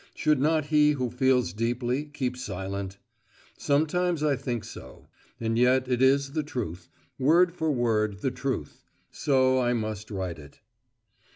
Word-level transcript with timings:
Should 0.15 0.39
not 0.41 0.65
he 0.73 0.93
who 0.93 1.11
feels 1.11 1.53
deeply 1.53 2.05
keep 2.05 2.35
silent? 2.35 2.97
Sometimes 3.55 4.23
I 4.23 4.35
think 4.35 4.63
so. 4.63 5.05
And 5.39 5.59
yet 5.59 5.87
it 5.87 6.01
is 6.01 6.31
the 6.31 6.41
truth, 6.41 6.89
word 7.19 7.51
for 7.53 7.71
word 7.71 8.21
the 8.21 8.31
truth; 8.31 8.83
so 9.11 9.59
I 9.59 9.73
must 9.73 10.09
write 10.09 10.39
it. 10.39 10.59